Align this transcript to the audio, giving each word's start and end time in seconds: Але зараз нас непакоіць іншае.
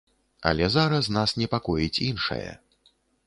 Але 0.51 0.69
зараз 0.75 1.09
нас 1.17 1.35
непакоіць 1.43 2.01
іншае. 2.09 2.51